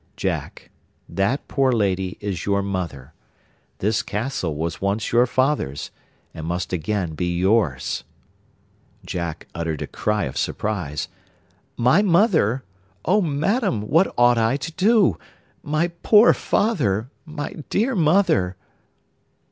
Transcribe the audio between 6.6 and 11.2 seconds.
again be yours.' Jack uttered a cry of surprise.